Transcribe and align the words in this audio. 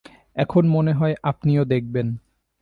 এখন 0.35 0.63
মনে 0.67 0.93
হয় 0.93 1.15
আপনিও 1.23 1.63
দেখবেন। 1.65 2.07